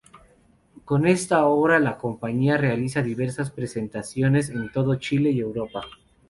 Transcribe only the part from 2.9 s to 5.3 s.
diversas presentaciones en todo Chile